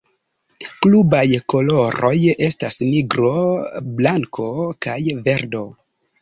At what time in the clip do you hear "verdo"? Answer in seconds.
5.29-5.63